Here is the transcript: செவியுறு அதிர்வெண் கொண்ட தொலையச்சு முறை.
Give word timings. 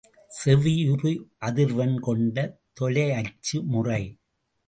செவியுறு 0.45 1.11
அதிர்வெண் 1.41 1.99
கொண்ட 1.99 2.37
தொலையச்சு 2.79 3.57
முறை. 3.65 4.01